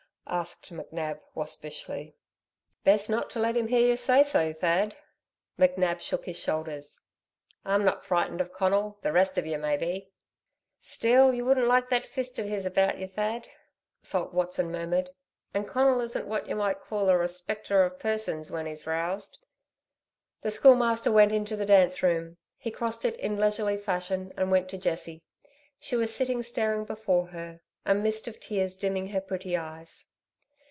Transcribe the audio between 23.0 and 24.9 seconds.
it in leisurely fashion and went to